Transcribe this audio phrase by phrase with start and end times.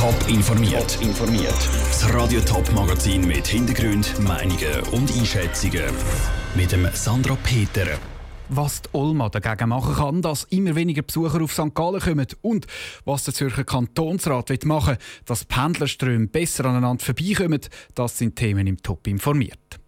[0.00, 0.98] Top informiert.
[1.02, 1.68] informiert.
[1.88, 5.84] Das Radio Top Magazin mit Hintergrund, Meinungen und Einschätzungen
[6.54, 7.86] mit dem Sandra Peter.
[8.48, 11.74] Was die Olma dagegen machen kann, dass immer weniger Besucher auf St.
[11.74, 12.66] Gallen kommen und
[13.04, 17.60] was der Zürcher Kantonsrat machen will, dass Pendlerströme besser aneinander vorbeikommen,
[17.94, 19.78] das sind Themen im Top informiert.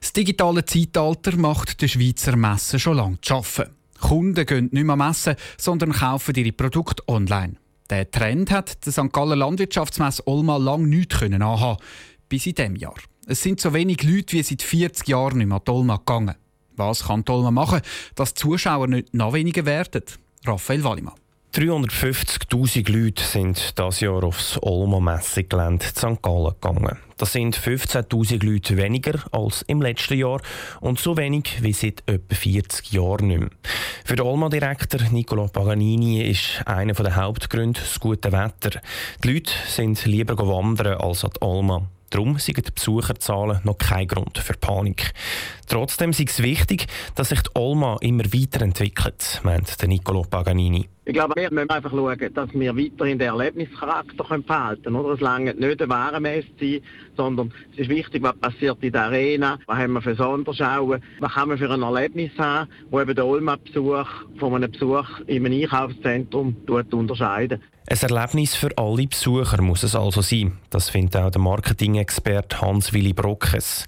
[0.00, 3.74] Das digitale Zeitalter macht der Schweizer Messe schon lange zu arbeiten.
[4.00, 7.58] Kunden gehen nicht mehr messen, sondern kaufen ihre Produkte online.
[7.90, 9.12] Der Trend hat der St.
[9.12, 11.82] Galler Landwirtschaftsmesse Olma lang nicht können anhaben,
[12.28, 12.94] bis in diesem Jahr.
[13.26, 16.34] Es sind so wenig Leute wie seit 40 Jahren nicht mehr an die Olma gegangen.
[16.76, 17.80] Was kann die Olma machen,
[18.14, 20.02] dass die Zuschauer nicht noch weniger werden?
[20.44, 21.21] Raphael Wallimann.
[21.54, 26.22] 350.000 Leute sind dieses Jahr aufs Olmo-Messegelände St.
[26.22, 26.96] Gallen gegangen.
[27.18, 30.40] Das sind 15.000 Leute weniger als im letzten Jahr
[30.80, 33.50] und so wenig wie seit etwa 40 Jahren nicht mehr.
[34.06, 38.80] Für den Olma-Direktor Niccolo Paganini ist einer der Hauptgründe das gute Wetter.
[39.22, 41.86] Die Leute sind lieber wandern als an die Olma.
[42.08, 45.12] Darum sind die Besucherzahlen noch kein Grund für Panik.
[45.66, 50.88] Trotzdem ist es wichtig, dass sich die Olma immer weiterentwickelt, meint Niccolo Paganini.
[51.04, 55.10] Ich glaube, wir müssen einfach schauen, dass wir weiterhin den Erlebnischarakter behalten können.
[55.12, 56.80] Es lange nicht eine Warenmesse sein,
[57.16, 61.32] sondern es ist wichtig, was passiert in der Arena, was haben wir für Sonderschauen, was
[61.32, 64.06] kann man für ein Erlebnis haben, wo eben der Olma-Besuch
[64.38, 67.60] von einem Besuch in einem Einkaufszentrum unterscheidet.
[67.88, 70.52] Ein Erlebnis für alle Besucher muss es also sein.
[70.70, 73.86] Das findet auch der Marketing-Experte Hans-Willi Brockes.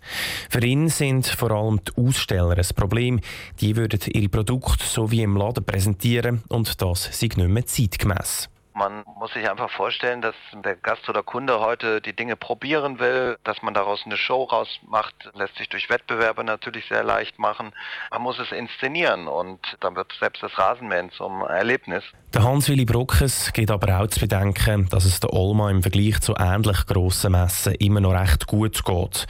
[0.51, 3.21] Für ihn sind vor allem die Aussteller ein Problem.
[3.61, 8.49] Die würden ihre Produkte so wie im Laden präsentieren und das sei nicht mehr zeitgemäß.
[8.77, 13.39] Man muss sich einfach vorstellen, dass der Gast oder Kunde heute die Dinge probieren will,
[13.45, 17.73] dass man daraus eine Show rausmacht, lässt sich durch Wettbewerbe natürlich sehr leicht machen.
[18.11, 22.03] Man muss es inszenieren und dann wird selbst das Rasenmähen zum Erlebnis.
[22.35, 26.35] Der Hans-Willi Brockes geht aber auch zu bedenken, dass es der Olma im Vergleich zu
[26.35, 29.27] ähnlich grossen Messen immer noch recht gut geht.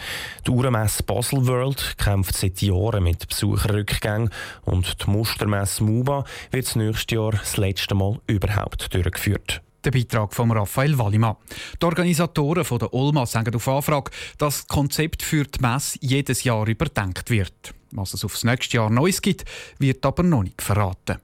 [0.46, 4.30] Die Uhrenmesse Basel World kämpft seit Jahren mit Besucherrückgängen
[4.64, 9.62] und die Mustermesse MUBA wird das nächste Jahr das letzte Mal überhaupt durchgeführt geführt.
[9.84, 11.36] Der Beitrag von Raphael Wallimann.
[11.80, 16.42] Die Organisatoren von der Olma sagen auf Anfrage, dass das Konzept für die Messe jedes
[16.44, 17.74] Jahr überdenkt wird.
[17.90, 19.44] Was es aufs nächste Jahr Neues gibt,
[19.78, 21.18] wird aber noch nicht verraten.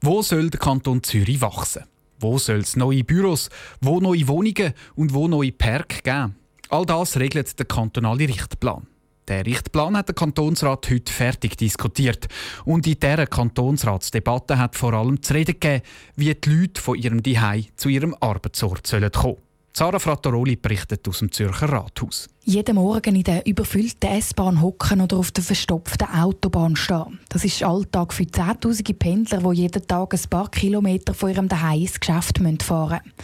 [0.00, 1.84] Wo soll der Kanton Zürich wachsen?
[2.20, 6.36] Wo soll es neue Büros, wo neue Wohnungen und wo neue Parks geben?
[6.70, 8.86] All das regelt der kantonale Richtplan.
[9.28, 12.28] Der Richtplan hat der Kantonsrat heute fertig diskutiert.
[12.64, 15.82] Und in dieser Kantonsratsdebatte hat vor allem zu reden gegeben,
[16.16, 19.36] wie die Leute von ihrem Dihei zu ihrem Arbeitsort kommen sollen
[19.78, 22.28] Sarah Frattaroli berichtet aus dem Zürcher Rathaus.
[22.42, 27.20] Jeden Morgen in der überfüllten S-Bahn hocken oder auf der verstopften Autobahn stehen.
[27.28, 31.82] Das ist Alltag für zehntausende Pendler, die jeden Tag ein paar Kilometer von ihrem Daheim
[31.82, 33.14] ins Geschäft fahren müssen.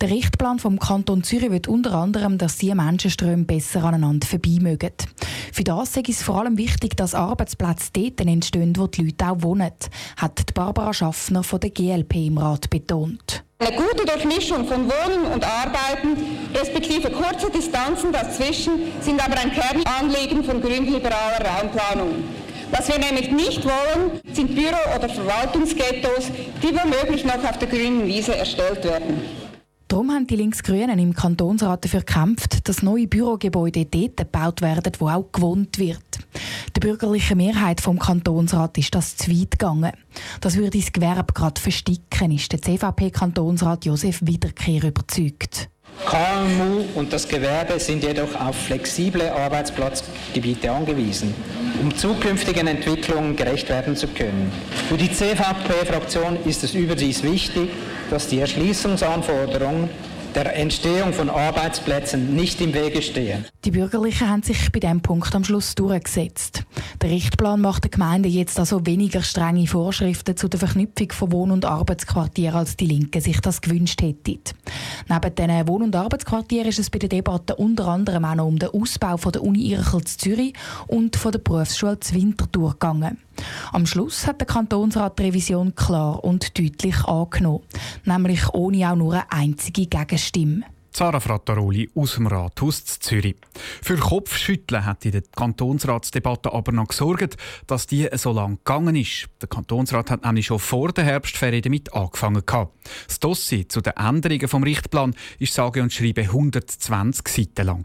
[0.00, 4.92] Der Richtplan vom Kanton Zürich wird unter anderem, dass diese Menschenströme besser aneinander vorbei mögen.
[5.56, 9.42] Für das ist es vor allem wichtig, dass Arbeitsplätze dort entstehen, wo die Leute auch
[9.42, 9.72] wohnen,
[10.18, 13.42] hat Barbara Schaffner von der GLP im Rat betont.
[13.60, 16.18] Eine gute Durchmischung von Wohnen und Arbeiten,
[16.54, 22.24] respektive kurze Distanzen dazwischen, sind aber ein Kernanliegen von grünliberaler Raumplanung.
[22.70, 28.06] Was wir nämlich nicht wollen, sind Büro- oder Verwaltungsghettos, die womöglich noch auf der grünen
[28.06, 29.22] Wiese erstellt werden.
[29.88, 35.08] Darum haben die Linksgrünen im Kantonsrat dafür gekämpft, dass neue Bürogebäude dort gebaut werden, wo
[35.08, 36.02] auch gewohnt wird.
[36.74, 39.92] Der bürgerlichen Mehrheit vom Kantonsrat ist das zu weit gegangen.
[40.40, 45.68] Das würde das Gewerbe gerade versticken, ist der CVP-Kantonsrat Josef Wiederkehr überzeugt.
[46.04, 51.34] KMU und das Gewerbe sind jedoch auf flexible Arbeitsplatzgebiete angewiesen,
[51.80, 54.52] um zukünftigen Entwicklungen gerecht werden zu können.
[54.88, 57.70] Für die CVP-Fraktion ist es überdies wichtig,
[58.10, 59.88] dass die Erschließungsanforderungen
[60.36, 63.46] der Entstehung von Arbeitsplätzen nicht im Wege stehen.
[63.64, 66.62] Die Bürgerlichen haben sich bei diesem Punkt am Schluss durchgesetzt.
[67.00, 71.50] Der Richtplan macht der Gemeinde jetzt also weniger strenge Vorschriften zu der Verknüpfung von Wohn-
[71.52, 74.38] und Arbeitsquartieren, als die Linke sich das gewünscht hätte.
[75.08, 78.58] Neben diesen Wohn- und Arbeitsquartieren ist es bei der Debatte unter anderem auch noch um
[78.58, 80.52] den Ausbau von der Uni Irchel Zürich
[80.86, 83.18] und von der Berufsschule zu Winterthur gegangen.
[83.72, 87.64] Am Schluss hat der Kantonsrat die Revision klar und deutlich angenommen,
[88.04, 90.62] nämlich ohne auch nur eine einzige Gegenstimme.
[90.96, 93.36] Sarah Frattaroli aus dem Rathaus Zürich.
[93.82, 97.36] Für Kopfschütteln hat in der Kantonsratsdebatte aber noch gesorgt,
[97.66, 99.26] dass die so lang gegangen ist.
[99.42, 102.42] Der Kantonsrat hat nämlich schon vor der Herbstferien damit angefangen.
[102.46, 107.84] Das Dossier zu den Änderungen vom Richtplan ist sage und schreibe 120 Seiten lang.